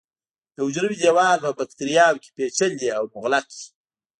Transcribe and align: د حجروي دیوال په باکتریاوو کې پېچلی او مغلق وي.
د 0.55 0.57
حجروي 0.65 0.95
دیوال 1.03 1.37
په 1.43 1.49
باکتریاوو 1.57 2.21
کې 2.23 2.29
پېچلی 2.35 2.87
او 2.97 3.03
مغلق 3.15 3.45
وي. 3.55 3.65